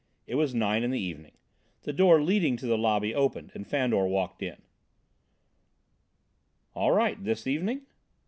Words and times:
It 0.25 0.33
was 0.33 0.55
nine 0.55 0.81
in 0.81 0.89
the 0.89 0.99
evening. 0.99 1.33
The 1.83 1.93
door 1.93 2.23
leading 2.23 2.57
to 2.57 2.65
the 2.65 2.75
lobby 2.75 3.13
opened 3.13 3.51
and 3.53 3.67
Fandor 3.67 4.07
walked 4.07 4.41
in. 4.41 4.63
"All 6.73 6.91
right, 6.91 7.23
this 7.23 7.45
evening?" 7.45 7.81